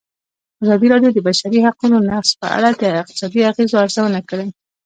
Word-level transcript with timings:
ازادي 0.63 0.87
راډیو 0.93 1.11
د 1.13 1.15
د 1.17 1.19
بشري 1.27 1.59
حقونو 1.65 1.97
نقض 2.09 2.31
په 2.41 2.47
اړه 2.57 2.69
د 2.81 2.83
اقتصادي 3.01 3.41
اغېزو 3.51 3.81
ارزونه 3.83 4.19
کړې. 4.29 4.47